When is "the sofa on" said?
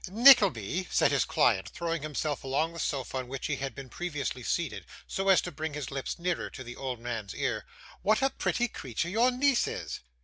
2.73-3.27